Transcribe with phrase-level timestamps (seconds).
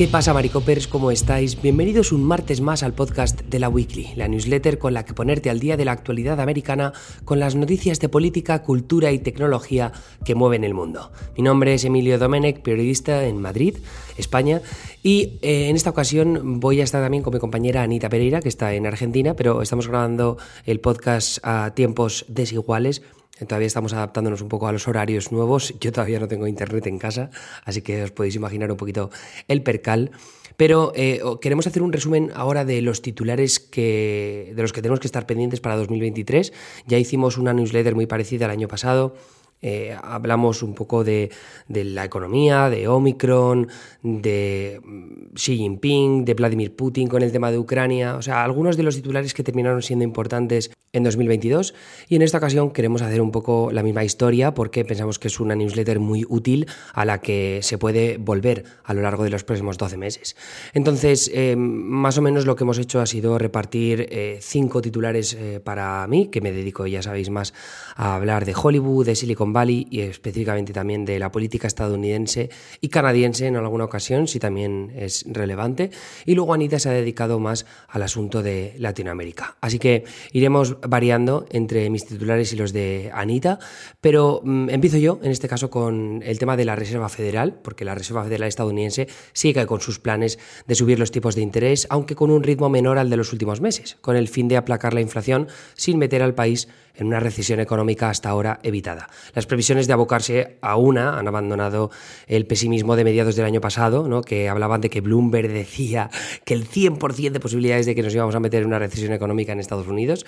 [0.00, 0.88] ¿Qué pasa, Maricopers?
[0.88, 1.60] ¿Cómo estáis?
[1.60, 5.50] Bienvenidos un martes más al podcast de la Weekly, la newsletter con la que ponerte
[5.50, 6.94] al día de la actualidad americana
[7.26, 9.92] con las noticias de política, cultura y tecnología
[10.24, 11.12] que mueven el mundo.
[11.36, 13.76] Mi nombre es Emilio Domenech, periodista en Madrid,
[14.16, 14.62] España,
[15.02, 18.48] y eh, en esta ocasión voy a estar también con mi compañera Anita Pereira, que
[18.48, 23.02] está en Argentina, pero estamos grabando el podcast a tiempos desiguales
[23.46, 25.74] Todavía estamos adaptándonos un poco a los horarios nuevos.
[25.80, 27.30] Yo todavía no tengo internet en casa,
[27.64, 29.10] así que os podéis imaginar un poquito
[29.48, 30.10] el percal.
[30.56, 35.00] Pero eh, queremos hacer un resumen ahora de los titulares que, de los que tenemos
[35.00, 36.52] que estar pendientes para 2023.
[36.86, 39.14] Ya hicimos una newsletter muy parecida el año pasado
[39.62, 41.30] eh, hablamos un poco de,
[41.68, 43.68] la economía, de Omicron,
[44.02, 48.76] de mm, Xi Jinping, de Vladimir Putin con el tema de Ucrania, o sea, algunos
[48.76, 51.74] de los titulares que terminaron siendo importantes en 2022
[52.08, 55.38] y en esta ocasión queremos hacer un poco la misma historia porque pensamos que es
[55.38, 59.44] una newsletter muy útil a la que se puede volver a lo largo de los
[59.44, 60.36] próximos 12 meses.
[60.72, 65.36] Entonces, eh, más o menos lo que hemos hecho ha sido repartir eh, cinco titulares
[65.62, 67.54] para mí, que me dedico, ya sabéis, más
[67.94, 72.88] a hablar de Hollywood, de Silicon Valley y específicamente también de la política estadounidense y
[72.88, 75.90] canadiense en alguna ocasión, si también es relevante.
[76.26, 79.56] Y luego Anita se ha dedicado más al asunto de Latinoamérica.
[79.60, 83.58] Así que iremos variando entre mis titulares y los de Anita,
[84.00, 87.84] pero mm, empiezo yo, en este caso, con el tema de la Reserva Federal, porque
[87.84, 92.14] la Reserva Federal estadounidense sigue con sus planes de subir los tipos de interés, aunque
[92.14, 95.00] con un ritmo menor al de los últimos meses, con el fin de aplacar la
[95.00, 99.08] inflación sin meter al país en una recesión económica hasta ahora evitada.
[99.40, 101.90] Las previsiones de abocarse a una han abandonado
[102.26, 104.20] el pesimismo de mediados del año pasado, ¿no?
[104.20, 106.10] que hablaban de que Bloomberg decía
[106.44, 109.52] que el 100% de posibilidades de que nos íbamos a meter en una recesión económica
[109.52, 110.26] en Estados Unidos.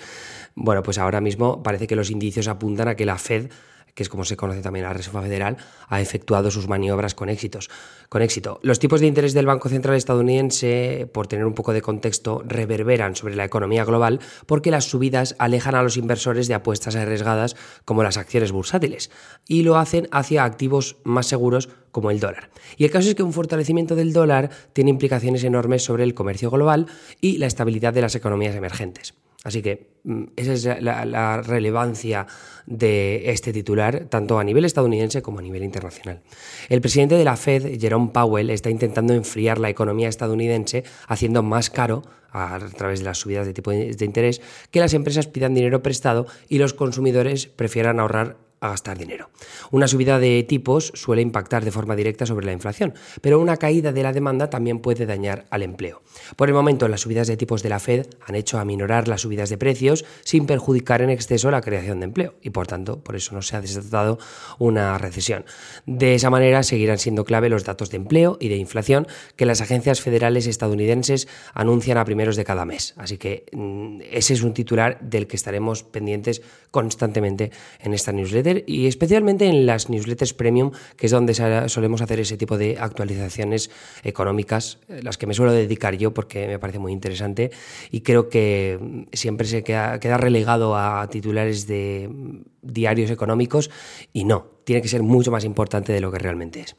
[0.55, 3.51] Bueno, pues ahora mismo parece que los indicios apuntan a que la Fed
[3.93, 7.69] que es como se conoce también la Reserva Federal, ha efectuado sus maniobras con éxitos.
[8.09, 8.59] Con éxito.
[8.63, 13.15] Los tipos de interés del Banco Central estadounidense, por tener un poco de contexto, reverberan
[13.15, 17.55] sobre la economía global porque las subidas alejan a los inversores de apuestas arriesgadas
[17.85, 19.11] como las acciones bursátiles
[19.47, 22.49] y lo hacen hacia activos más seguros como el dólar.
[22.77, 26.49] Y el caso es que un fortalecimiento del dólar tiene implicaciones enormes sobre el comercio
[26.49, 26.87] global
[27.21, 29.13] y la estabilidad de las economías emergentes.
[29.43, 32.25] Así que mm, esa es la, relevancia
[32.65, 36.21] de este titular, tanto a nivel estadounidense como a nivel internacional.
[36.69, 41.69] El presidente de la Fed, Jerome Powell, está intentando enfriar la economía estadounidense, haciendo más
[41.69, 45.83] caro, a través de las subidas de tipo de interés, que las empresas pidan dinero
[45.83, 49.29] prestado y los consumidores prefieran ahorrar a gastar dinero.
[49.71, 53.91] Una subida de tipos suele impactar de forma directa sobre la inflación, pero una caída
[53.91, 56.01] de la demanda también puede dañar al empleo.
[56.37, 59.49] Por el momento, las subidas de tipos de la Fed han hecho aminorar las subidas
[59.49, 63.35] de precios sin perjudicar en exceso la creación de empleo y, por tanto, por eso
[63.35, 64.17] no se ha desatado
[64.59, 65.43] una recesión.
[65.85, 69.59] De esa manera, seguirán siendo clave los datos de empleo y de inflación que las
[69.59, 72.93] agencias federales estadounidenses anuncian a primeros de cada mes.
[72.95, 76.41] Así que mm, ese es un titular del que estaremos pendientes
[76.71, 77.51] constantemente
[77.81, 81.33] en esta newsletter y especialmente en las newsletters premium, que es donde
[81.69, 83.71] solemos hacer ese tipo de actualizaciones
[84.03, 87.51] económicas, eh, las que me suelo dedicar yo porque me parece muy interesante
[87.91, 93.69] y creo que mm, siempre se queda, relegado a titulares de mm, diarios económicos
[94.11, 96.75] y no, tiene que ser mucho más importante de lo que realmente es.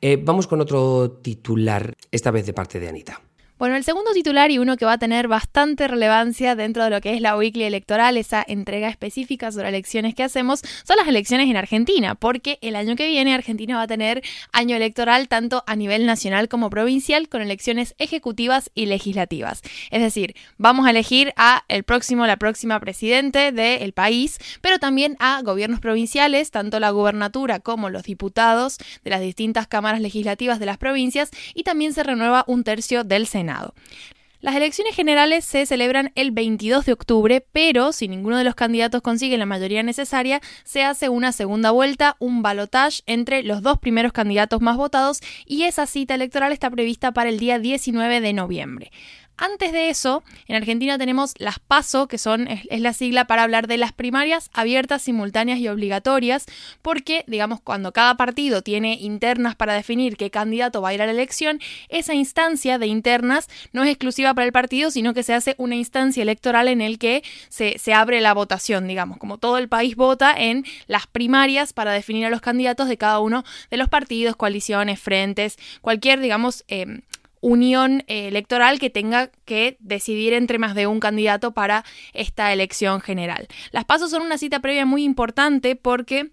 [0.00, 3.27] Eh, vamos con otro titular, esta vez de parte de Anita.
[3.58, 7.00] Bueno, el segundo titular y uno que va a tener bastante relevancia dentro de lo
[7.00, 11.50] que es la weekly electoral, esa entrega específica sobre elecciones que hacemos, son las elecciones
[11.50, 15.74] en Argentina, porque el año que viene Argentina va a tener año electoral tanto a
[15.74, 19.62] nivel nacional como provincial con elecciones ejecutivas y legislativas.
[19.90, 25.16] Es decir, vamos a elegir a el próximo, la próxima presidente del país, pero también
[25.18, 30.66] a gobiernos provinciales, tanto la gubernatura como los diputados de las distintas cámaras legislativas de
[30.66, 33.47] las provincias y también se renueva un tercio del Senado.
[34.40, 39.02] Las elecciones generales se celebran el 22 de octubre, pero si ninguno de los candidatos
[39.02, 44.12] consigue la mayoría necesaria, se hace una segunda vuelta, un balotage entre los dos primeros
[44.12, 48.92] candidatos más votados y esa cita electoral está prevista para el día 19 de noviembre.
[49.40, 53.68] Antes de eso, en Argentina tenemos las PASO, que son, es, la sigla para hablar
[53.68, 56.44] de las primarias abiertas, simultáneas y obligatorias,
[56.82, 61.06] porque, digamos, cuando cada partido tiene internas para definir qué candidato va a ir a
[61.06, 65.34] la elección, esa instancia de internas no es exclusiva para el partido, sino que se
[65.34, 69.68] hace una instancia electoral en el que se, abre la votación, digamos, como todo el
[69.68, 73.88] país vota en las primarias para definir a los candidatos de cada uno de los
[73.88, 77.02] partidos, coaliciones, frentes, cualquier, digamos, em,
[77.40, 83.00] unión eh, electoral que tenga que decidir entre más de un candidato para esta elección
[83.00, 83.48] general.
[83.70, 86.30] Las pasos son una cita previa muy importante porque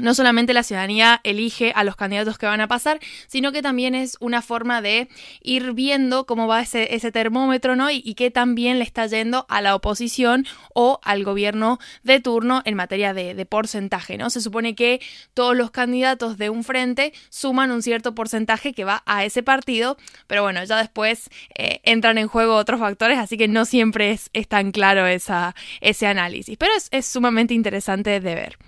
[0.00, 3.94] no solamente la ciudadanía elige a los candidatos que van a pasar, sino que también
[3.94, 5.08] es una forma de
[5.42, 7.90] ir viendo cómo va ese, ese termómetro, ¿no?
[7.90, 12.20] Y, y, qué tan bien le está yendo a la oposición o al gobierno de
[12.20, 14.30] turno en materia de, de, porcentaje, ¿no?
[14.30, 15.00] Se supone que
[15.34, 19.96] todos los candidatos de un frente suman un cierto porcentaje que va a ese partido,
[20.26, 24.30] pero bueno, ya después eh, entran en juego otros factores, así que no siempre es,
[24.32, 28.58] es tan claro esa, ese análisis, pero es, es sumamente interesante de ver.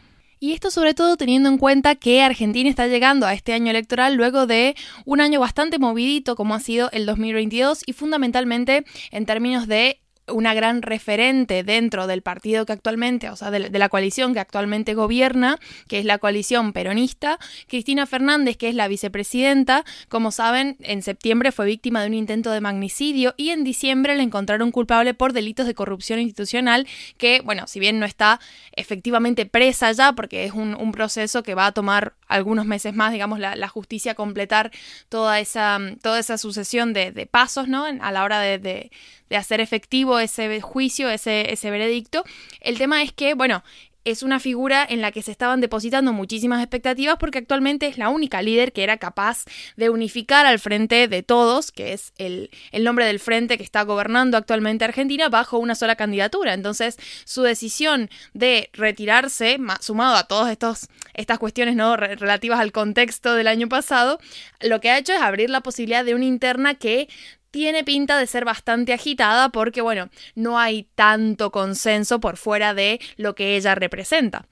[0.43, 4.15] Y esto sobre todo teniendo en cuenta que Argentina está llegando a este año electoral
[4.15, 9.69] luego de un año bastante movidito como ha sido el 2022 y fundamentalmente en términos
[9.69, 10.00] de
[10.33, 14.95] una gran referente dentro del partido que actualmente, o sea, de, la coalición que actualmente
[14.95, 17.39] gobierna, que es la coalición peronista.
[17.69, 22.51] Cristina Fernández, que es la vicepresidenta, como saben, en septiembre fue víctima de un intento
[22.51, 26.87] de magnicidio y en diciembre le encontraron culpable por delitos de corrupción institucional,
[27.17, 28.41] que, bueno, si bien no está
[28.73, 33.39] efectivamente presa ya, porque es un, proceso que va a tomar algunos meses más, digamos,
[33.39, 34.71] la, justicia completar
[35.09, 37.85] toda esa, toda esa sucesión de, pasos, ¿no?
[37.85, 38.91] A la hora de
[39.31, 42.25] de hacer efectivo ese juicio, ese, ese veredicto.
[42.61, 43.63] El tema es que, bueno,
[44.05, 48.09] es una figura en la que se estaban depositando muchísimas expectativas porque actualmente es la
[48.09, 49.45] única líder que era capaz
[49.77, 53.83] de unificar al frente de todos, que es el, el, nombre del frente que está
[53.83, 56.55] gobernando actualmente Argentina, bajo una sola candidatura.
[56.55, 60.51] Entonces, su decisión de retirarse, sumado a todas
[61.15, 61.97] estas cuestiones ¿no?
[61.97, 64.19] relativas al contexto del año pasado,
[64.61, 67.09] lo que ha hecho es abrir la posibilidad de una interna que
[67.51, 73.01] tiene pinta de ser bastante agitada porque, bueno, no hay tanto consenso por fuera de
[73.17, 74.47] lo que ella representa.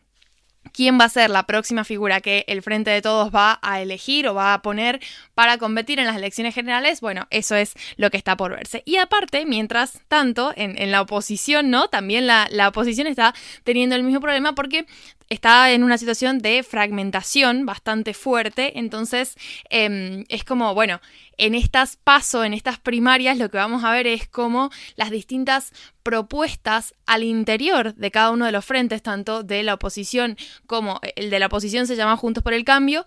[0.73, 4.29] ¿Quién va a ser la próxima figura que el Frente de Todos va a elegir
[4.29, 5.00] o va a poner
[5.35, 7.00] para competir en las elecciones generales?
[7.00, 8.83] Bueno, eso es lo que está por verse.
[8.85, 11.89] Y aparte, mientras tanto, en, la oposición, ¿no?
[11.89, 13.35] También la, la oposición está
[13.65, 14.87] teniendo el mismo problema porque
[15.28, 19.36] está en una situación de fragmentación bastante fuerte, entonces
[19.70, 21.00] eh, es como, bueno,
[21.36, 25.72] en estas pasos, en estas primarias, lo que vamos a ver es cómo las distintas
[26.02, 30.36] propuestas al interior de cada uno de los frentes, tanto de la oposición
[30.66, 33.04] como eh, el de la oposición se llama Juntos por el Cambio,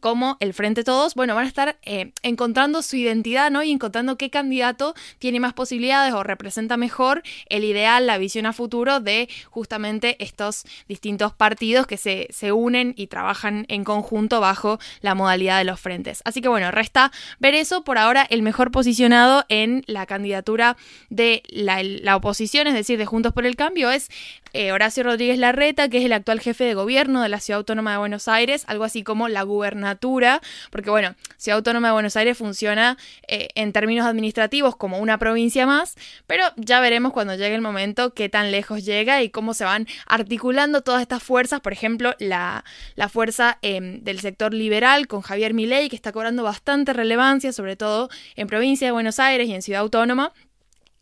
[0.00, 3.62] como el Frente Todos, bueno, van a estar eh, encontrando su identidad, ¿no?
[3.62, 8.52] Y encontrando qué candidato tiene más posibilidades o representa mejor el ideal, la visión a
[8.52, 14.78] futuro de justamente estos distintos partidos que se, se unen y trabajan en conjunto bajo
[15.02, 16.22] la modalidad de los frentes.
[16.24, 20.78] Así que bueno, resta ver eso por ahora el mejor posicionado en la candidatura
[21.10, 24.08] de la, oposición, es decir, de Juntos por el Cambio, es
[24.52, 27.92] eh, Horacio Rodríguez Larreta, que es el actual jefe de gobierno de la Ciudad Autónoma
[27.92, 30.40] de Buenos Aires, algo así como la gubernatura,
[30.70, 32.96] porque bueno, Ciudad Autónoma de Buenos Aires funciona
[33.28, 35.96] eh, en términos administrativos como una provincia más,
[36.26, 39.86] pero ya veremos cuando llegue el momento qué tan lejos llega y cómo se van
[40.06, 42.64] articulando todas estas fuerzas, por ejemplo, la,
[42.94, 47.74] la fuerza em, del sector liberal con Javier Milei, que está cobrando bastante relevancia, sobre
[47.74, 50.32] todo en provincia de Buenos Aires y en Ciudad Autónoma,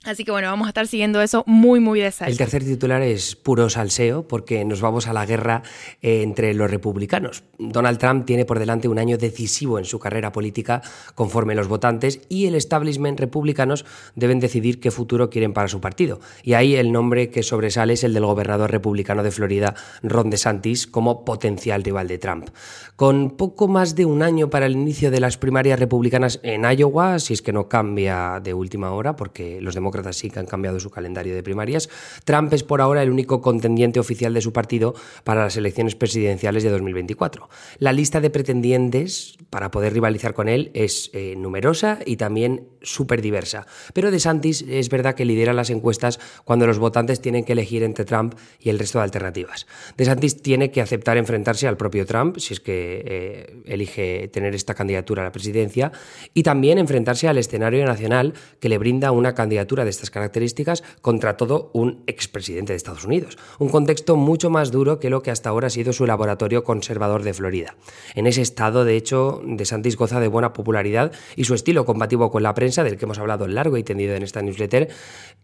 [0.05, 2.31] Así que bueno, vamos a estar siguiendo eso muy, muy de cerca.
[2.31, 5.65] El tercer titular es puro salseo porque nos vamos a la guerra
[6.03, 7.43] eh, entre los republicanos.
[7.59, 10.83] Donald Trump tiene por delante un año decisivo en su carrera política
[11.17, 13.85] conforme los votantes y el establishment republicanos
[14.15, 16.21] deben decidir qué futuro quieren para su partido.
[16.45, 20.87] Y ahí el nombre que sobresale es el del gobernador republicano de Florida, Ron DeSantis,
[20.87, 22.51] como potencial rival de Trump.
[22.95, 27.19] Con poco más de un año para el inicio de las primarias republicanas en Iowa,
[27.19, 30.47] si es que no cambia de última hora porque los demócratas demócratas sí que han
[30.47, 31.89] cambiado su calendario de primarias.
[32.25, 36.63] Trump es por ahora el único contendiente oficial de su partido para las elecciones presidenciales
[36.63, 37.49] de 2024.
[37.79, 43.23] La lista de pretendientes para poder rivalizar con él es eh, numerosa y también súper
[43.23, 43.67] diversa.
[43.95, 48.05] Pero DeSantis es verdad que lidera las encuestas cuando los votantes tienen que elegir entre
[48.05, 49.67] Trump y el resto de alternativas.
[49.97, 54.75] DeSantis tiene que aceptar enfrentarse al propio Trump, si es que eh, elige tener esta
[54.75, 55.93] candidatura a la presidencia,
[56.35, 61.37] y también enfrentarse al escenario nacional que le brinda una candidatura de estas características contra
[61.37, 63.39] todo un expresidente de Estados Unidos.
[63.59, 67.23] Un contexto mucho más duro que lo que hasta ahora ha sido su laboratorio conservador
[67.23, 67.77] de Florida.
[68.15, 72.43] En ese estado, de hecho, DeSantis goza de buena popularidad y su estilo combativo con
[72.43, 74.89] la prensa, del que hemos hablado largo y tendido en esta newsletter,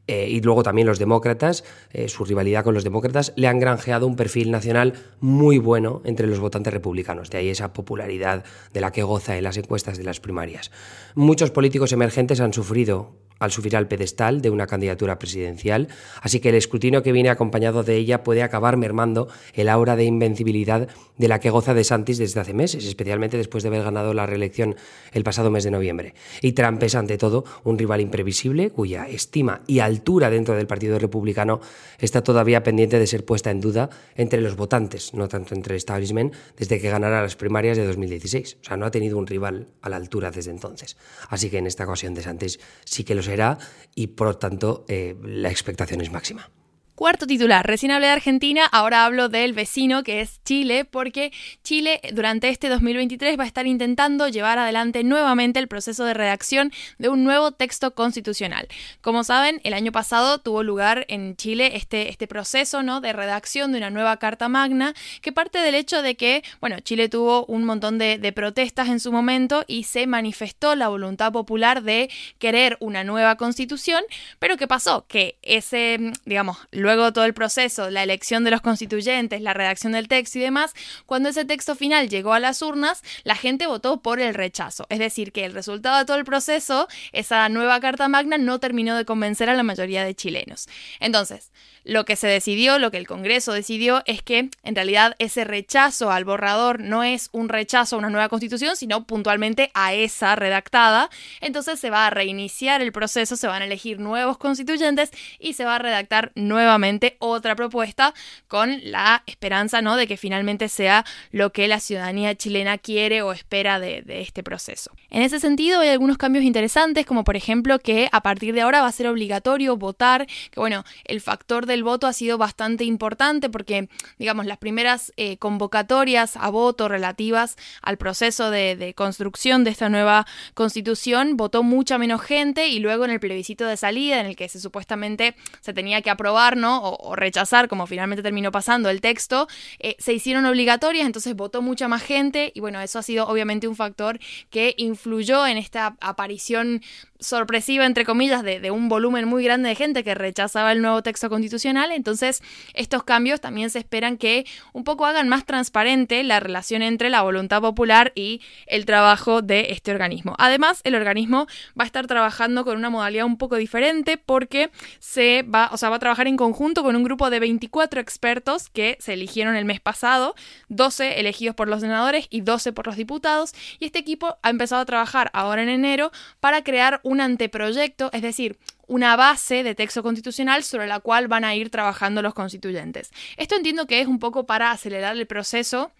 [0.06, 4.06] eh, y luego también los demócratas, eh, su rivalidad con los demócratas, le han granjeado
[4.06, 7.30] un perfil nacional muy bueno entre los votantes republicanos.
[7.30, 10.70] De ahí esa popularidad de la que goza en las encuestas de las primarias.
[11.14, 15.88] Muchos políticos emergentes han sufrido al subir al pedestal de una candidatura presidencial,
[16.20, 20.04] así que el escrutinio que viene acompañado de ella puede acabar mermando el aura de
[20.04, 20.88] invencibilidad
[21.18, 24.26] de la que goza de Santis desde hace meses, especialmente después de haber ganado la
[24.26, 24.76] reelección
[25.12, 26.14] el pasado mes de noviembre.
[26.40, 30.98] Y Trump es, ante todo, un rival imprevisible cuya estima y altura dentro del Partido
[30.98, 31.60] Republicano
[31.98, 35.78] está todavía pendiente de ser puesta en duda entre los votantes, no tanto entre el
[35.78, 38.58] establishment, desde que ganara las primarias de 2016.
[38.60, 40.96] O sea, no ha tenido un rival a la altura desde entonces.
[41.28, 43.58] Así que en esta ocasión de Santis sí que lo será
[43.94, 46.50] y por lo tanto eh, la expectación es máxima.
[46.94, 51.32] Cuarto titular, recién hablé de Argentina, ahora hablo del vecino que es Chile, porque
[51.64, 56.70] Chile durante este 2023 va a estar intentando llevar adelante nuevamente el proceso de redacción
[56.98, 58.68] de un nuevo texto constitucional.
[59.00, 63.00] Como saben, el año pasado tuvo lugar en Chile este, este proceso ¿no?
[63.00, 67.08] de redacción de una nueva Carta Magna, que parte del hecho de que, bueno, Chile
[67.08, 71.82] tuvo un montón de, de protestas en su momento y se manifestó la voluntad popular
[71.82, 72.08] de
[72.38, 74.04] querer una nueva constitución,
[74.38, 75.06] pero ¿qué pasó?
[75.08, 80.06] Que ese, digamos, Luego todo el proceso, la elección de los constituyentes, la redacción del
[80.06, 80.74] texto y demás,
[81.06, 84.84] cuando ese texto final llegó a las urnas, la gente votó por el rechazo.
[84.90, 88.98] Es decir, que el resultado de todo el proceso, esa nueva Carta Magna, no terminó
[88.98, 90.68] de convencer a la mayoría de chilenos.
[91.00, 91.52] Entonces,
[91.84, 96.10] lo que se decidió, lo que el Congreso decidió, es que en realidad ese rechazo
[96.10, 101.10] al borrador no es un rechazo a una nueva constitución, sino puntualmente a esa redactada.
[101.40, 105.64] Entonces se va a reiniciar el proceso, se van a elegir nuevos constituyentes y se
[105.64, 108.14] va a redactar nuevamente otra propuesta
[108.48, 109.96] con la esperanza ¿no?
[109.96, 114.42] de que finalmente sea lo que la ciudadanía chilena quiere o espera de, de este
[114.42, 114.90] proceso.
[115.10, 118.80] En ese sentido hay algunos cambios interesantes, como por ejemplo que a partir de ahora
[118.80, 122.84] va a ser obligatorio votar, que bueno, el factor de el voto ha sido bastante
[122.84, 123.88] importante porque,
[124.18, 130.26] digamos, las primeras eh, convocatorias a voto relativas al proceso de, construcción de esta nueva
[130.54, 134.48] constitución votó mucha menos gente y luego en el plebiscito de salida en el que
[134.48, 136.80] se supuestamente se tenía que aprobar, ¿no?
[136.82, 141.88] O, rechazar, como finalmente terminó pasando el texto, eh, se hicieron obligatorias, entonces votó mucha
[141.88, 144.18] más gente y bueno, eso ha sido obviamente un factor
[144.50, 146.82] que influyó en esta aparición
[147.24, 151.28] sorpresiva, entre comillas, de, un volumen muy grande de gente que rechazaba el nuevo texto
[151.28, 151.92] constitucional.
[151.92, 152.42] Entonces,
[152.74, 157.22] estos cambios también se esperan que un poco hagan más transparente la relación entre la
[157.22, 160.34] voluntad popular y el trabajo de este organismo.
[160.38, 161.46] Además, el organismo
[161.78, 165.90] va a estar trabajando con una modalidad un poco diferente porque se va, o sea,
[165.90, 169.64] va a trabajar en conjunto con un grupo de 24 expertos que se eligieron el
[169.64, 170.34] mes pasado,
[170.68, 173.52] 12 elegidos por los senadores y 12 por los diputados.
[173.78, 178.10] Y este equipo ha empezado a trabajar ahora en enero para crear un un anteproyecto,
[178.12, 182.34] es decir, una base de texto constitucional sobre la cual van a ir trabajando los
[182.34, 183.10] constituyentes.
[183.36, 185.92] Esto entiendo que es un poco para acelerar el proceso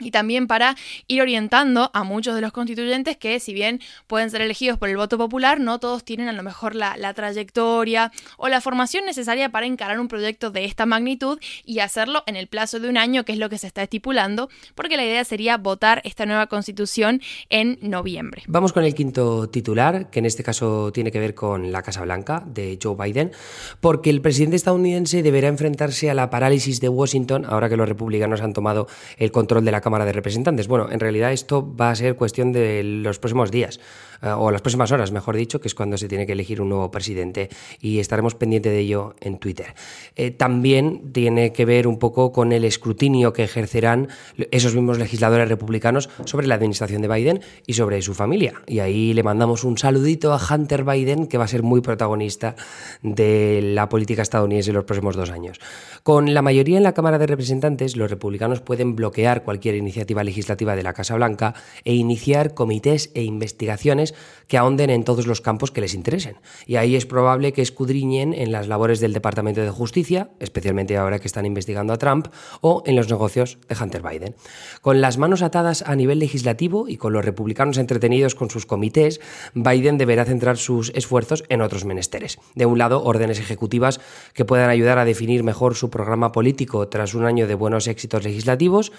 [0.00, 0.76] y también para
[1.06, 4.96] ir orientando a muchos de los constituyentes que si bien pueden ser elegidos por el
[4.96, 9.66] voto popular, no todos tienen a lo mejor la, trayectoria o la formación necesaria para
[9.66, 13.32] encarar un proyecto de esta magnitud y hacerlo en el plazo de un año, que
[13.32, 17.78] es lo que se está estipulando, porque la idea sería votar esta nueva constitución en
[17.80, 18.42] noviembre.
[18.46, 22.02] Vamos con el quinto titular, que en este caso tiene que ver con la Casa
[22.02, 23.32] Blanca de Joe Biden,
[23.80, 28.40] porque el presidente estadounidense deberá enfrentarse a la parálisis de Washington ahora que los republicanos
[28.40, 28.86] han tomado
[29.16, 30.68] el control de la Cámara de Representantes.
[30.68, 33.80] Bueno, en realidad esto va a ser cuestión de los próximos días,
[34.20, 36.68] eh, o las próximas horas, mejor dicho, que es cuando se tiene que elegir un
[36.68, 37.48] nuevo presidente,
[37.80, 39.74] y estaremos pendientes de ello en Twitter.
[40.14, 44.08] Eh, también tiene que ver un poco con el escrutinio que ejercerán
[44.50, 48.60] esos mismos legisladores republicanos sobre la administración de Biden y sobre su familia.
[48.66, 52.56] Y ahí le mandamos un saludito a Hunter Biden, que va a ser muy protagonista
[53.02, 55.58] de la política estadounidense en los próximos dos años.
[56.02, 60.76] Con la mayoría en la Cámara de Representantes, los republicanos pueden bloquear cualquier iniciativa legislativa
[60.76, 61.54] de la Casa Blanca
[61.84, 64.14] e iniciar comités e investigaciones
[64.46, 66.36] que ahonden en todos los campos que les interesen.
[66.66, 71.18] Y ahí es probable que escudriñen en las labores del Departamento de Justicia, especialmente ahora
[71.18, 72.28] que están investigando a Trump,
[72.60, 74.34] o en los negocios de Hunter Biden.
[74.80, 79.20] Con las manos atadas a nivel legislativo y con los republicanos entretenidos con sus comités,
[79.54, 82.38] Biden deberá centrar sus esfuerzos en otros menesteres.
[82.54, 84.00] De un lado, órdenes ejecutivas
[84.34, 88.24] que puedan ayudar a definir mejor su programa político tras un año de buenos éxitos
[88.24, 88.92] legislativos,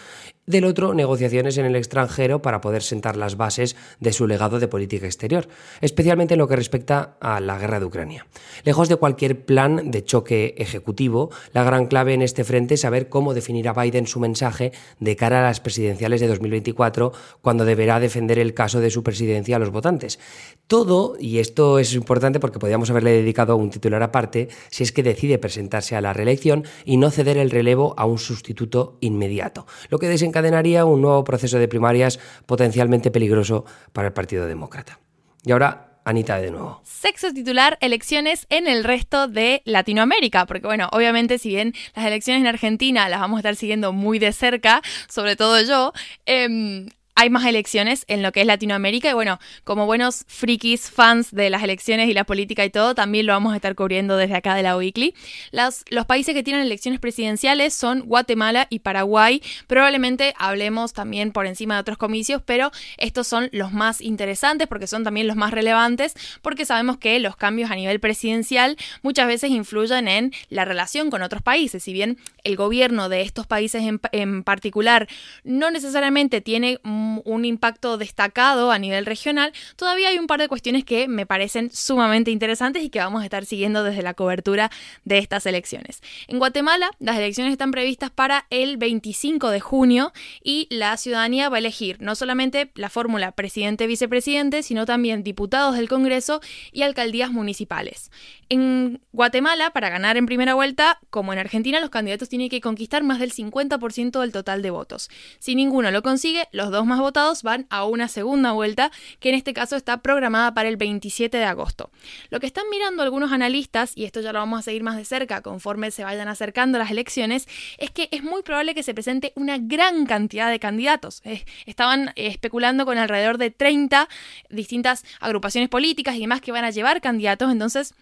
[0.50, 4.68] del otro, negociaciones en el extranjero para poder sentar las bases de su legado de
[4.68, 5.48] política exterior,
[5.80, 8.26] especialmente en lo que respecta a la guerra de Ucrania.
[8.64, 13.10] Lejos de cualquier plan de choque ejecutivo, la gran clave en este frente es saber
[13.10, 17.12] cómo definir a Biden su mensaje de cara a las presidenciales de 2024,
[17.44, 20.18] cuando deberá defender el caso de su presidencia a los votantes.
[20.66, 25.04] Todo, y esto es importante porque podríamos haberle dedicado un titular aparte, si es que
[25.04, 30.00] decide presentarse a la reelección y no ceder el relevo a un sustituto inmediato, lo
[30.00, 30.08] que
[30.42, 35.00] desencadenaría un nuevo proceso de primarias potencialmente peligroso para el Partido Demócrata.
[35.44, 36.82] Y ahora Anita de nuevo.
[36.84, 42.42] Sexo titular, elecciones en el resto de Latinoamérica, porque bueno, obviamente si bien las elecciones
[42.42, 45.94] en Argentina las vamos a estar siguiendo muy de cerca, sobre todo yo,
[46.26, 46.88] eh,
[47.20, 51.50] hay más elecciones en lo que es Latinoamérica y bueno, como buenos frikis, fans de
[51.50, 54.56] las elecciones y la política y todo, también lo vamos a estar cubriendo desde acá
[54.56, 55.14] de la Weekly.
[55.52, 59.44] Las, los países que tienen elecciones presidenciales son Guatemala y Paraguay.
[59.68, 64.88] Probablemente hablemos también por encima de otros comicios, pero estos son los más interesantes porque
[64.88, 69.52] son también los más relevantes, porque sabemos que los cambios a nivel presidencial muchas veces
[69.52, 71.84] influyen en la relación con otros países.
[71.84, 75.10] Si bien el gobierno de estos países en, en particular
[75.44, 76.80] no necesariamente tiene
[77.26, 81.72] un impacto destacado a nivel regional, todavía hay un par de cuestiones que me parecen
[81.72, 84.72] sumamente interesantes y que vamos a estar siguiendo desde la cobertura
[85.06, 86.02] de estas elecciones.
[86.28, 90.14] En Guatemala, las elecciones están previstas para el 25 de junio
[90.44, 95.90] y la ciudadanía va a elegir no solamente la fórmula presidente-vicepresidente, sino también diputados del
[95.90, 98.12] Congreso y alcaldías municipales.
[98.50, 103.04] En Guatemala, para ganar en primera vuelta, como en Argentina, los candidatos tienen que conquistar
[103.04, 105.10] más del 50% del total de votos.
[105.38, 108.92] Si ninguno lo consigue, los dos más votados van a una segunda vuelta,
[109.22, 111.90] que en este caso está programada para el 27 de agosto.
[112.30, 115.06] Lo que están mirando algunos analistas, y esto ya lo vamos a seguir más de
[115.06, 119.32] cerca conforme se vayan acercando las elecciones, es que es muy probable que se presente
[119.36, 121.22] una gran cantidad de candidatos.
[121.66, 124.10] Estaban especulando con alrededor de 30
[124.50, 127.94] distintas agrupaciones políticas y demás que van a llevar candidatos, entonces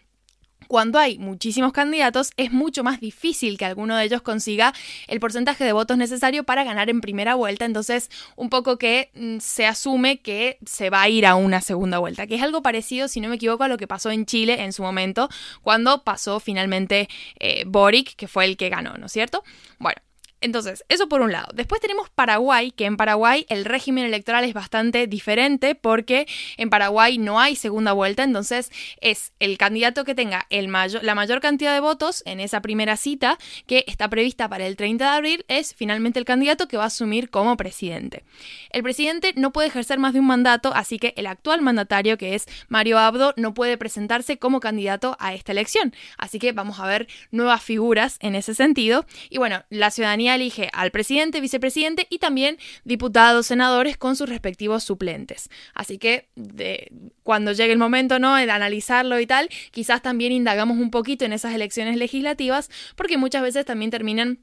[0.68, 4.74] cuando hay muchísimos candidatos, es mucho más difícil que alguno de ellos consiga
[5.08, 7.66] el porcentaje de votos necesario para ganar en primera vuelta.
[7.66, 12.00] Entonces, un poco que mm, se asume que se va a ir a una segunda
[12.00, 14.64] vuelta, que es algo parecido, si no me equivoco, a lo que pasó en Chile
[14.64, 15.30] en su momento,
[15.62, 17.08] cuando pasó finalmente
[17.40, 19.44] eh, Boric, que fue el que ganó, ¿no es cierto?
[19.80, 20.02] Bueno,
[20.42, 21.48] entonces, eso por un lado.
[21.54, 26.28] Después tenemos Paraguay, que en Paraguay el régimen electoral es bastante diferente porque
[26.58, 30.68] en Paraguay no hay segunda vuelta, entonces es el candidato que tenga el
[31.02, 35.04] la mayor cantidad de votos en esa primera cita que está prevista para el 30
[35.04, 38.24] de abril es finalmente el candidato que va a asumir como presidente.
[38.70, 42.36] El presidente no puede ejercer más de un mandato, así que el actual mandatario, que
[42.36, 45.94] es Mario Abdo, no puede presentarse como candidato a esta elección.
[46.18, 49.06] Así que vamos a ver nuevas figuras en ese sentido.
[49.30, 54.84] Y bueno, la ciudadanía elige al presidente, vicepresidente y también diputados, senadores con sus respectivos
[54.84, 55.50] suplentes.
[55.74, 56.92] Así que de,
[57.24, 58.36] cuando llegue el momento ¿no?
[58.36, 63.42] de analizarlo y tal, quizás también indagamos un poquito en esas elecciones legislativas porque muchas
[63.42, 64.40] veces también terminan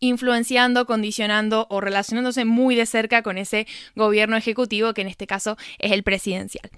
[0.00, 5.56] influenciando, condicionando o relacionándose muy de cerca con ese gobierno ejecutivo que en este caso
[5.78, 6.70] es el presidencial.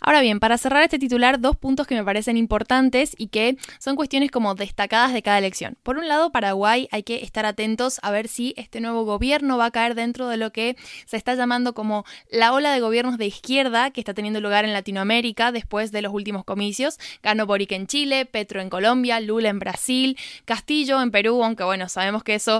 [0.00, 3.96] Ahora bien, para cerrar este titular, dos puntos que me parecen importantes y que son
[3.96, 5.76] cuestiones como destacadas de cada elección.
[5.82, 9.66] Por un lado, Paraguay hay que estar atentos a ver si este nuevo gobierno va
[9.66, 13.26] a caer dentro de lo que se está llamando como la ola de gobiernos de
[13.26, 16.98] izquierda que está teniendo lugar en Latinoamérica después de los últimos comicios.
[17.22, 21.88] Ganó Boric en Chile, Petro en Colombia, Lula en Brasil, Castillo en Perú, aunque bueno,
[21.88, 22.59] sabemos que eso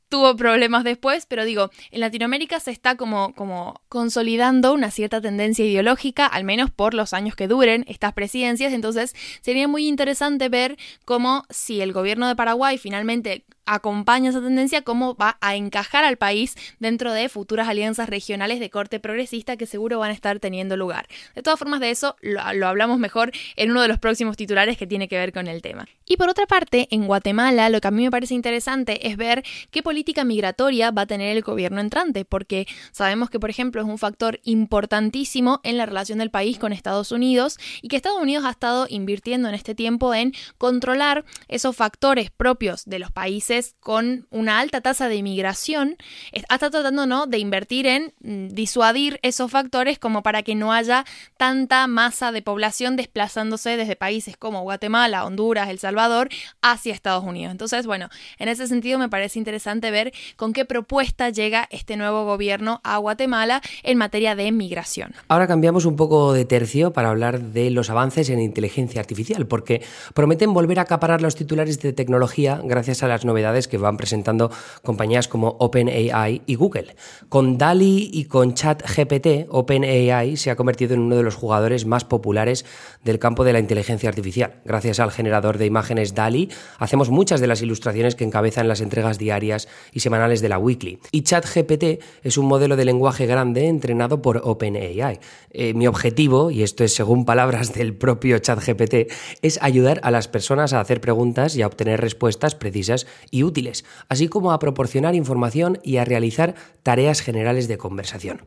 [0.11, 5.65] tuvo problemas después, pero digo, en Latinoamérica se está como, como consolidando una cierta tendencia
[5.65, 10.77] ideológica, al menos por los años que duren estas presidencias, entonces sería muy interesante ver
[11.05, 16.17] cómo si el gobierno de Paraguay finalmente acompaña esa tendencia, cómo va a encajar al
[16.17, 20.75] país dentro de futuras alianzas regionales de corte progresista que seguro van a estar teniendo
[20.75, 21.07] lugar.
[21.35, 24.87] De todas formas, de eso lo, hablamos mejor en uno de los próximos titulares que
[24.87, 25.87] tiene que ver con el tema.
[26.05, 29.43] Y por otra parte, en Guatemala, lo que a mí me parece interesante es ver
[29.69, 33.87] qué política migratoria va a tener el gobierno entrante, porque sabemos que, por ejemplo, es
[33.87, 38.45] un factor importantísimo en la relación del país con Estados Unidos y que Estados Unidos
[38.45, 44.25] ha estado invirtiendo en este tiempo en controlar esos factores propios de los países con
[44.31, 45.97] una alta tasa de inmigración,
[46.31, 47.27] está tratando ¿no?
[47.27, 51.05] de invertir en mm, disuadir esos factores como para que no haya
[51.37, 56.29] tanta masa de población desplazándose desde países como Guatemala, Honduras, El Salvador
[56.63, 57.51] hacia Estados Unidos.
[57.51, 58.09] Entonces, bueno,
[58.39, 62.97] en ese sentido me parece interesante ver con qué propuesta llega este nuevo gobierno a
[62.97, 65.13] Guatemala en materia de migración.
[65.27, 69.81] Ahora cambiamos un poco de tercio para hablar de los avances en inteligencia artificial, porque
[70.13, 74.51] prometen volver a acaparar los titulares de tecnología gracias a las novedades que van presentando
[74.83, 76.95] compañías como OpenAI y Google.
[77.29, 82.05] Con DALI y con ChatGPT, OpenAI se ha convertido en uno de los jugadores más
[82.05, 82.65] populares
[83.03, 84.61] del campo de la inteligencia artificial.
[84.65, 89.17] Gracias al generador de imágenes DALI, hacemos muchas de las ilustraciones que encabezan las entregas
[89.17, 90.99] diarias y semanales de la Weekly.
[91.11, 95.19] Y ChatGPT es un modelo de lenguaje grande entrenado por OpenAI.
[95.51, 100.27] Eh, mi objetivo, y esto es según palabras del propio ChatGPT, es ayudar a las
[100.27, 105.15] personas a hacer preguntas y a obtener respuestas precisas y útiles, así como a proporcionar
[105.15, 108.41] información y a realizar tareas generales de conversación.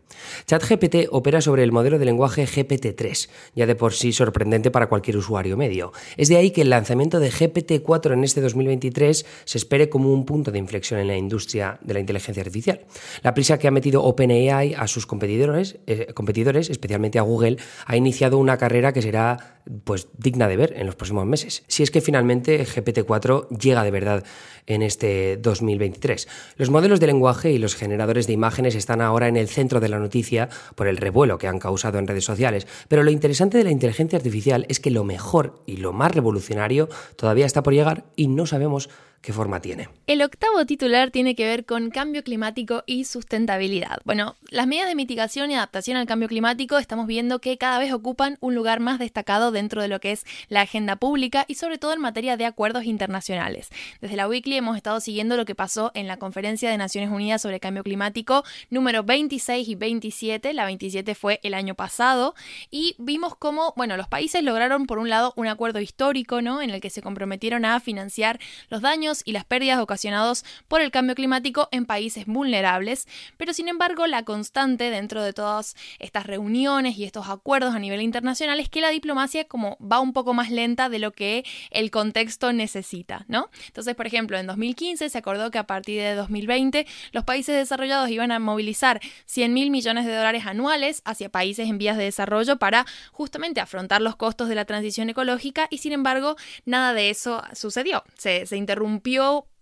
[0.46, 5.16] ChatGPT opera sobre el modelo de lenguaje GPT-3, ya de por sí sorprendente para cualquier
[5.16, 5.92] usuario medio.
[6.16, 10.24] Es de ahí que el lanzamiento de GPT-4 en este 2023 se espere como un
[10.24, 12.80] punto de inflexión en la industria de la inteligencia artificial.
[13.22, 17.96] La prisa que ha metido OpenAI a sus competidores, eh, competidores, especialmente a Google, ha
[17.96, 21.64] iniciado una carrera que será pues digna de ver en los próximos meses.
[21.68, 24.24] Si es que finalmente GPT-4 llega de verdad
[24.66, 26.28] en este 2023.
[26.56, 29.88] Los modelos de lenguaje y los generadores de imágenes están ahora en el centro de
[29.88, 33.64] la noticia por el revuelo que han causado en redes sociales, pero lo interesante de
[33.64, 38.04] la inteligencia artificial es que lo mejor y lo más revolucionario todavía está por llegar
[38.16, 38.90] y no sabemos
[39.24, 39.88] qué forma tiene.
[40.06, 44.00] El octavo titular tiene que ver con cambio climático y sustentabilidad.
[44.04, 47.90] Bueno, las medidas de mitigación y adaptación al cambio climático estamos viendo que cada vez
[47.90, 51.78] ocupan un lugar más destacado dentro de lo que es la agenda pública y sobre
[51.78, 53.70] todo en materia de acuerdos internacionales.
[54.02, 57.40] Desde la Weekly hemos estado siguiendo lo que pasó en la Conferencia de Naciones Unidas
[57.40, 60.52] sobre Cambio Climático número 26 y 27.
[60.52, 62.34] La 27 fue el año pasado
[62.70, 66.60] y vimos cómo, bueno, los países lograron por un lado un acuerdo histórico, ¿no?
[66.60, 70.90] En el que se comprometieron a financiar los daños y las pérdidas ocasionados por el
[70.90, 76.98] cambio climático en países vulnerables, pero sin embargo la constante dentro de todas estas reuniones
[76.98, 80.50] y estos acuerdos a nivel internacional es que la diplomacia como va un poco más
[80.50, 83.50] lenta de lo que el contexto necesita, ¿no?
[83.66, 88.10] Entonces, por ejemplo, en 2015 se acordó que a partir de 2020 los países desarrollados
[88.10, 92.56] iban a movilizar 100 mil millones de dólares anuales hacia países en vías de desarrollo
[92.56, 97.42] para justamente afrontar los costos de la transición ecológica y sin embargo nada de eso
[97.52, 98.04] sucedió.
[98.16, 98.93] Se, se interrumpió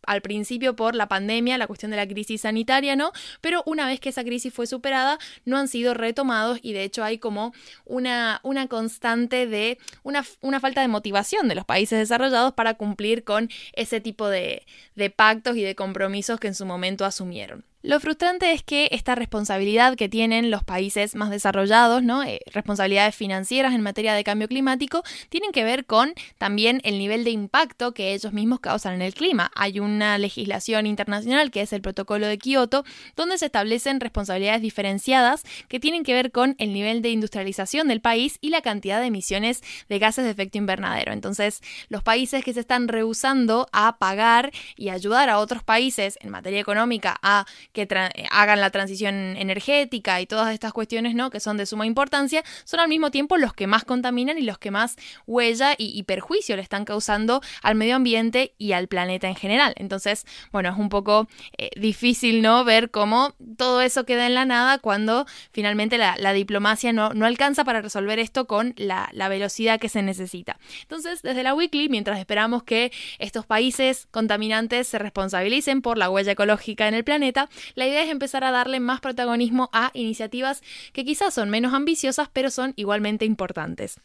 [0.06, 3.12] al principio por la pandemia, la cuestión de la crisis sanitaria, ¿no?
[3.40, 7.04] Pero una vez que esa crisis fue superada, no han sido retomados y de hecho
[7.04, 7.52] hay como
[7.84, 13.24] una, una constante de una, una falta de motivación de los países desarrollados para cumplir
[13.24, 17.64] con ese tipo de, de pactos y de compromisos que en su momento asumieron.
[17.84, 22.22] Lo frustrante es que esta responsabilidad que tienen los países más desarrollados, ¿no?
[22.22, 27.24] Eh, responsabilidades financieras en materia de cambio climático, tienen que ver con también el nivel
[27.24, 29.50] de impacto que ellos mismos causan en el clima.
[29.56, 32.84] Hay una legislación internacional que es el Protocolo de Kioto,
[33.16, 38.00] donde se establecen responsabilidades diferenciadas que tienen que ver con el nivel de industrialización del
[38.00, 41.12] país y la cantidad de emisiones de gases de efecto invernadero.
[41.12, 46.30] Entonces, los países que se están rehusando a pagar y ayudar a otros países en
[46.30, 47.88] materia económica a que
[48.30, 51.30] hagan la transición energética y todas estas cuestiones ¿no?
[51.30, 54.58] que son de suma importancia, son al mismo tiempo los que más contaminan y los
[54.58, 59.36] que más huella y, perjuicio le están causando al medio ambiente y al planeta en
[59.36, 59.72] general.
[59.76, 62.64] Entonces, bueno, es un poco eh, difícil ¿no?
[62.64, 67.64] ver cómo todo eso queda en la nada cuando finalmente la, diplomacia no, no, alcanza
[67.64, 70.58] para resolver esto con la, la velocidad que se necesita.
[70.82, 76.32] Entonces, desde la Weekly, mientras esperamos que estos países contaminantes se responsabilicen por la huella
[76.32, 81.04] ecológica en el planeta, la idea es empezar a darle más protagonismo a iniciativas que
[81.04, 84.00] quizás son menos ambiciosas, pero son igualmente importantes.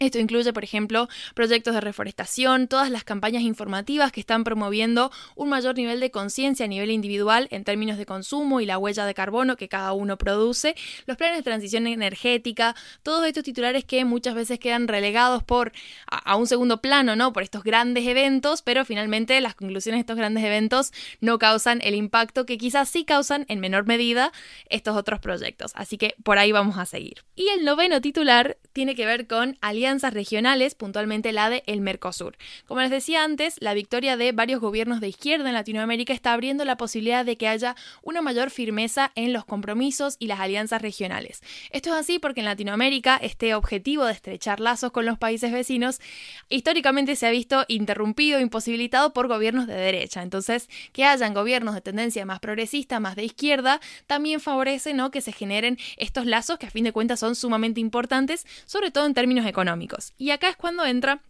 [0.00, 5.50] Esto incluye, por ejemplo, proyectos de reforestación, todas las campañas informativas que están promoviendo un
[5.50, 9.12] mayor nivel de conciencia a nivel individual en términos de consumo y la huella de
[9.12, 14.34] carbono que cada uno produce, los planes de transición energética, todos estos titulares que muchas
[14.34, 15.70] veces quedan relegados por
[16.06, 17.34] a, un segundo plano, ¿no?
[17.34, 21.94] Por estos grandes eventos, pero finalmente las conclusiones de estos grandes eventos no causan el
[21.94, 24.32] impacto que quizás sí causan en menor medida
[24.70, 25.72] estos otros proyectos.
[25.74, 27.22] Así que por ahí vamos a seguir.
[27.36, 32.36] Y el noveno titular tiene que ver con alianzas regionales, puntualmente la de el Mercosur.
[32.66, 36.64] Como les decía antes, la victoria de varios gobiernos de izquierda en Latinoamérica está abriendo
[36.64, 41.42] la posibilidad de que haya una mayor firmeza en los compromisos y las alianzas regionales.
[41.70, 46.00] Esto es así porque en Latinoamérica este objetivo de estrechar lazos con los países vecinos
[46.48, 50.22] históricamente se ha visto interrumpido, imposibilitado por gobiernos de derecha.
[50.22, 55.10] Entonces, que hayan gobiernos de tendencia más progresista, más de izquierda, también favorece ¿no?
[55.10, 59.06] que se generen estos lazos que a fin de cuentas son sumamente importantes, sobre todo
[59.06, 60.12] en términos económicos.
[60.18, 61.22] Y acá es cuando entra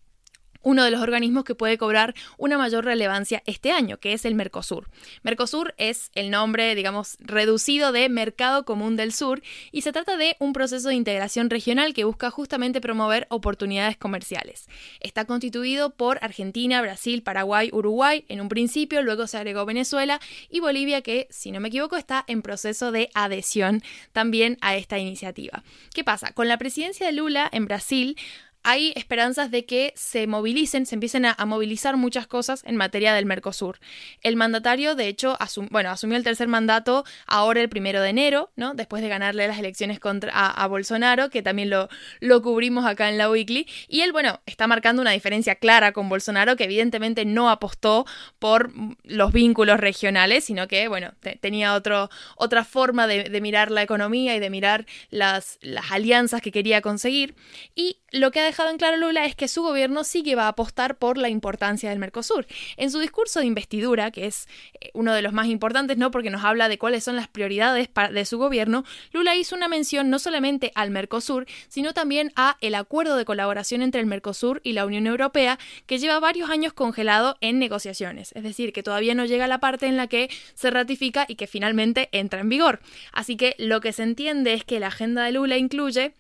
[0.63, 4.35] uno de los organismos que puede cobrar una mayor relevancia este año, que es el
[4.35, 4.89] Mercosur.
[5.23, 9.43] Mercosur es el nombre, digamos, reducido de Mercado Común del Sur
[9.73, 14.69] y se trata de un proceso de integración regional que busca justamente promover oportunidades comerciales.
[15.01, 20.61] Está constituido por Argentina, Brasil, Paraguay, Uruguay en un principio, luego se agregó Venezuela y
[20.61, 25.63] Bolivia que, si no me equivoco, está en proceso de adhesión también a esta iniciativa.
[25.95, 26.33] ¿Qué pasa?
[26.33, 28.17] Con la presidencia de Lula en Brasil,
[28.63, 33.27] hay esperanzas de que se movilicen, se empiecen a, movilizar muchas cosas en materia del
[33.27, 33.79] Mercosur.
[34.23, 35.37] El mandatario, de hecho,
[35.71, 38.75] bueno, asumió el tercer mandato ahora el primero de enero, ¿no?
[38.75, 41.89] Después de ganarle las elecciones contra, a, Bolsonaro, que también lo,
[42.21, 43.67] lo cubrimos acá en la Weekly.
[43.89, 48.07] Y él, bueno, está marcando una diferencia clara con Bolsonaro, que evidentemente no apostó
[48.39, 48.71] por
[49.05, 54.41] los vínculos regionales, sino que, bueno, tenía otro, otra forma de, mirar la economía y
[54.41, 57.35] de mirar las, las alianzas que quería conseguir.
[57.75, 60.47] Y lo que ha dejado en claro Lula es que su gobierno sí que va
[60.47, 62.47] a apostar por la importancia del Mercosur.
[62.77, 64.49] En su discurso de investidura, que es
[64.81, 66.11] eh, uno de los más importantes, ¿no?
[66.11, 70.11] Porque nos habla de cuáles son las prioridades de su gobierno, Lula hizo una mención
[70.11, 74.73] no solamente al Mercosur, sino también a el acuerdo de colaboración entre el Mercosur y
[74.73, 78.33] la Unión Europea, que lleva varios años congelado en negociaciones.
[78.35, 81.47] Es decir, que todavía no llega la parte en la que se ratifica y que
[81.47, 82.81] finalmente entra en vigor.
[83.13, 86.15] Así que lo que se entiende es que la agenda de Lula incluye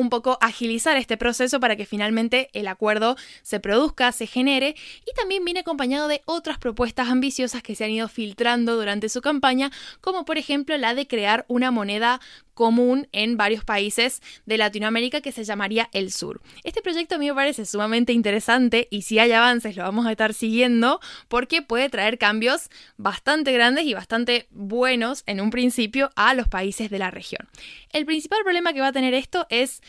[0.00, 4.74] un poco agilizar este proceso para que finalmente el acuerdo se produzca, se genere.
[5.06, 9.20] Y también viene acompañado de otras propuestas ambiciosas que se han ido filtrando durante su
[9.20, 12.20] campaña, como por ejemplo la de crear una moneda
[12.60, 16.42] común en varios países de Latinoamérica que se llamaría El Sur.
[16.62, 20.10] Este proyecto a mí me parece sumamente interesante y si hay avances lo vamos a
[20.10, 22.68] estar siguiendo porque puede traer cambios
[22.98, 27.48] bastante grandes y bastante buenos en un principio a los países de la región.
[27.94, 29.80] El principal problema que va a tener esto es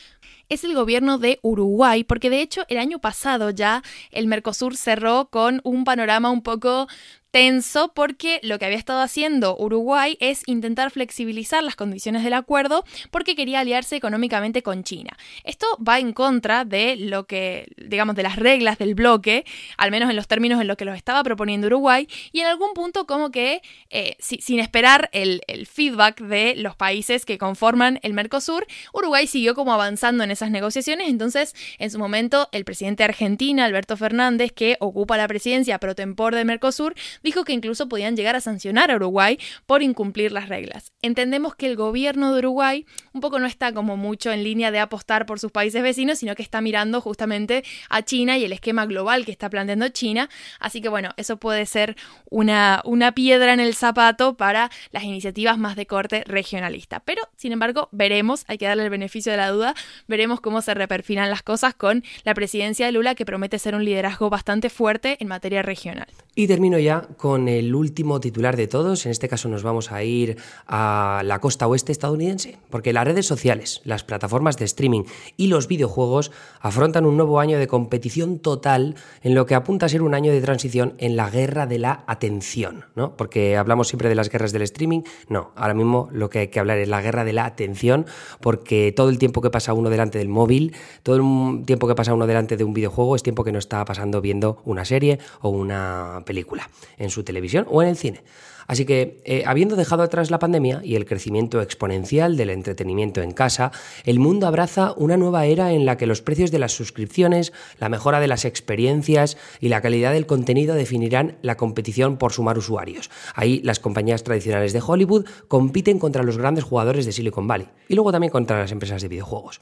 [0.47, 5.29] es el gobierno de Uruguay, porque de hecho el año pasado ya el Mercosur cerró
[5.29, 6.87] con un panorama un poco
[7.31, 12.85] tenso porque lo que había estado haciendo Uruguay es intentar flexibilizar las condiciones del acuerdo
[13.09, 15.17] porque quería aliarse económicamente con China.
[15.43, 19.45] Esto va en contra de lo que, digamos, de las reglas del bloque,
[19.77, 22.73] al menos en los términos en los que lo estaba proponiendo Uruguay, y en algún
[22.73, 25.41] punto como que eh, sin esperar el,
[25.71, 31.09] feedback de los países que conforman el Mercosur, Uruguay siguió como avanzando en esas negociaciones,
[31.09, 35.95] entonces en su momento el presidente de Argentina, Alberto Fernández, que ocupa la presidencia pro
[35.95, 40.49] tempor del Mercosur, dijo que incluso podían llegar a sancionar a Uruguay por incumplir las
[40.49, 40.91] reglas.
[41.01, 44.79] Entendemos que el gobierno de Uruguay un poco no está como mucho en línea de
[44.79, 48.85] apostar por sus países vecinos, sino que está mirando justamente a China y el esquema
[48.85, 50.29] global que está planteando China.
[50.59, 51.95] Así que bueno, eso puede ser
[52.29, 56.99] una, una piedra en el zapato para las iniciativas más de corte regionalista.
[57.01, 59.75] Pero, sin embargo, veremos, hay que darle el beneficio de la duda,
[60.07, 63.85] veremos cómo se reperfinan las cosas con la presidencia de Lula, que promete ser un
[63.85, 66.07] liderazgo bastante fuerte en materia regional.
[66.35, 69.05] Y termino ya con el último titular de todos.
[69.05, 73.25] En este caso nos vamos a ir a la costa oeste estadounidense, porque las redes
[73.25, 75.03] sociales, las plataformas de streaming
[75.37, 79.89] y los videojuegos afrontan un nuevo año de competición total en lo que apunta a
[79.89, 83.15] ser un año de transición en la guerra de la atención, ¿no?
[83.17, 86.59] Porque hablamos siempre de las guerras del streaming, no, ahora mismo lo que hay que
[86.59, 88.05] hablar es la guerra de la atención,
[88.41, 92.13] porque todo el tiempo que pasa uno delante del móvil, todo el tiempo que pasa
[92.13, 95.49] uno delante de un videojuego es tiempo que no está pasando viendo una serie o
[95.49, 96.69] una película
[97.01, 98.23] en su televisión o en el cine.
[98.67, 103.31] Así que, eh, habiendo dejado atrás la pandemia y el crecimiento exponencial del entretenimiento en
[103.31, 103.71] casa,
[104.05, 107.89] el mundo abraza una nueva era en la que los precios de las suscripciones, la
[107.89, 113.09] mejora de las experiencias y la calidad del contenido definirán la competición por sumar usuarios.
[113.35, 117.95] Ahí las compañías tradicionales de Hollywood compiten contra los grandes jugadores de Silicon Valley y
[117.95, 119.61] luego también contra las empresas de videojuegos.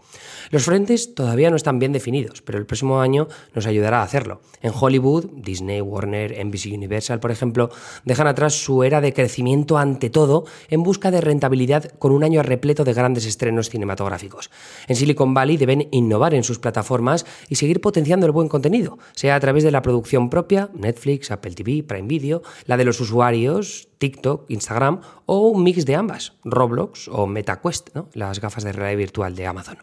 [0.50, 4.42] Los frentes todavía no están bien definidos, pero el próximo año nos ayudará a hacerlo.
[4.62, 7.70] En Hollywood, Disney, Warner, NBC Universal, por ejemplo,
[8.06, 12.42] dejan atrás su era de crecimiento ante todo en busca de rentabilidad con un año
[12.42, 14.50] repleto de grandes estrenos cinematográficos.
[14.88, 19.36] En Silicon Valley deben innovar en sus plataformas y seguir potenciando el buen contenido, sea
[19.36, 23.89] a través de la producción propia, Netflix, Apple TV, Prime Video, la de los usuarios,
[24.00, 29.36] TikTok, Instagram o un mix de ambas, Roblox o MetaQuest, las gafas de realidad virtual
[29.36, 29.78] de Amazon.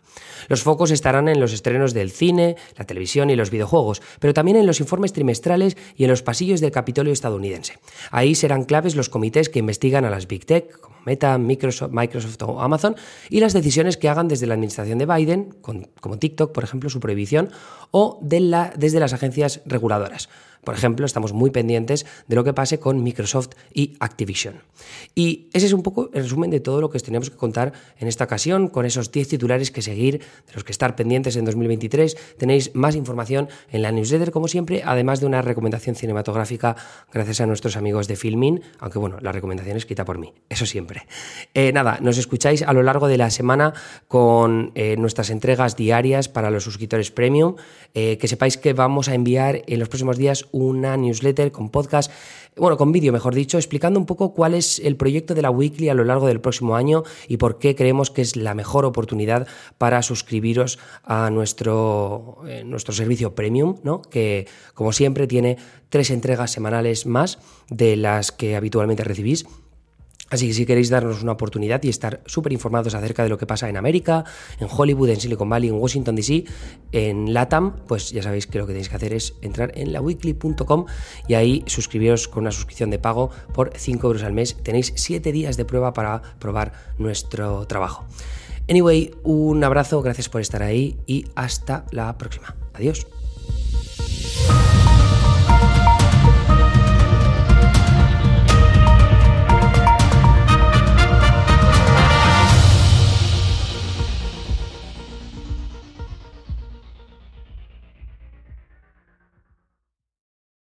[0.48, 4.56] Los focos estarán en los estrenos del cine, la televisión y los videojuegos, pero también
[4.56, 7.78] en los informes trimestrales y en los pasillos del Capitolio estadounidense.
[8.10, 12.60] Ahí serán claves los comités que investigan a las Big Tech, como Meta, Microsoft, o
[12.60, 12.96] Amazon,
[13.30, 16.98] y las decisiones que hagan desde la administración de Biden, como TikTok, por ejemplo, su
[16.98, 17.50] prohibición,
[17.92, 20.28] o desde las agencias reguladoras.
[20.66, 24.56] Por ejemplo, estamos muy pendientes de lo que pase con Microsoft y Activision.
[25.14, 27.72] Y ese es un poco el resumen de todo lo que os teníamos que contar
[28.00, 31.44] en esta ocasión, con esos 10 titulares que seguir, de los que estar pendientes en
[31.44, 32.16] 2023.
[32.36, 36.74] Tenéis más información en la newsletter, como siempre, además de una recomendación cinematográfica
[37.12, 40.66] gracias a nuestros amigos de Filmin, aunque bueno, la recomendación es escrita por mí, eso
[40.66, 41.06] siempre.
[41.54, 43.72] Eh, nada, nos escucháis a lo largo de la semana
[44.08, 47.54] con eh, nuestras entregas diarias para los suscriptores premium.
[47.94, 52.10] Eh, que sepáis que vamos a enviar en los próximos días una newsletter con podcast
[52.58, 55.90] bueno, con vídeo mejor dicho, explicando un poco cuál es el proyecto de la Weekly
[55.90, 59.46] a lo largo del próximo año y por qué creemos que es la mejor oportunidad
[59.76, 64.00] para suscribiros a nuestro, eh, nuestro servicio premium, ¿no?
[64.00, 65.58] que como siempre tiene
[65.90, 67.38] tres entregas semanales más
[67.68, 69.44] de las que habitualmente recibís
[70.28, 73.46] Así que si queréis darnos una oportunidad y estar súper informados acerca de lo que
[73.46, 74.24] pasa en América,
[74.58, 76.44] en Hollywood, en Silicon Valley, en Washington DC,
[76.92, 80.86] en LATAM, pues ya sabéis que lo que tenéis que hacer es entrar en laweekly.com
[81.28, 84.56] y ahí suscribiros con una suscripción de pago por 5 euros al mes.
[84.62, 88.04] Tenéis 7 días de prueba para probar nuestro trabajo.
[88.68, 92.56] Anyway, un abrazo, gracias por estar ahí y hasta la próxima.
[92.74, 93.06] Adiós.